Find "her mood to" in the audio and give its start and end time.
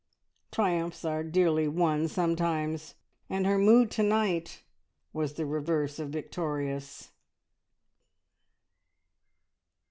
3.45-4.01